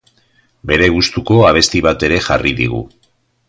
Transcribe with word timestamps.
Bere 0.71 0.87
gustuko 0.95 1.37
abesti 1.51 1.83
bat 1.89 2.07
ere 2.09 2.21
jarri 2.31 2.59
digu. 2.65 2.85